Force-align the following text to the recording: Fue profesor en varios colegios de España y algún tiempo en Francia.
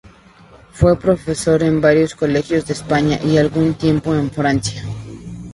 Fue 0.71 0.97
profesor 0.99 1.61
en 1.61 1.79
varios 1.79 2.15
colegios 2.15 2.65
de 2.65 2.73
España 2.73 3.19
y 3.23 3.37
algún 3.37 3.75
tiempo 3.75 4.15
en 4.15 4.31
Francia. 4.31 4.83